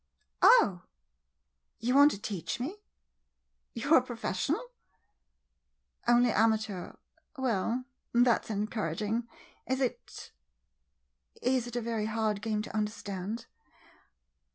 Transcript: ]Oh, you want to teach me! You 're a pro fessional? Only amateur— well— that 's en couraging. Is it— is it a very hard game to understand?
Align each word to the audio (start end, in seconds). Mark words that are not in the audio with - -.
]Oh, 0.61 0.81
you 1.77 1.93
want 1.93 2.09
to 2.09 2.19
teach 2.19 2.59
me! 2.59 2.77
You 3.75 3.93
're 3.93 3.97
a 3.97 4.01
pro 4.01 4.15
fessional? 4.15 4.63
Only 6.07 6.31
amateur— 6.31 6.93
well— 7.37 7.85
that 8.11 8.45
's 8.45 8.49
en 8.49 8.65
couraging. 8.65 9.27
Is 9.67 9.79
it— 9.79 10.31
is 11.55 11.67
it 11.67 11.75
a 11.75 11.81
very 11.81 12.07
hard 12.07 12.41
game 12.41 12.63
to 12.63 12.75
understand? 12.75 13.45